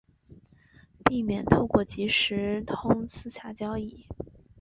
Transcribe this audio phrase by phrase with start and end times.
[1.05, 4.07] 避免透过即时通私下交易